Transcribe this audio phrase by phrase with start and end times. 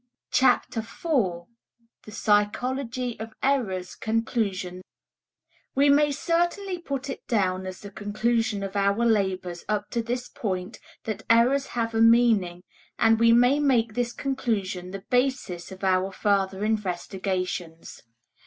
[0.31, 1.45] FOURTH LECTURE
[2.05, 4.81] THE PSYCHOLOGY OF ERRORS (Conclusion)
[5.75, 10.27] We may certainly put it down as the conclusion of our labors up to this
[10.27, 12.63] point that errors have a meaning,
[12.97, 18.01] and we may make this conclusion the basis of our further investigations.